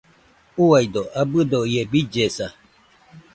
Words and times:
Uaido, 0.63 1.01
abɨdo 1.21 1.59
ie 1.73 1.81
billesa. 1.91 2.47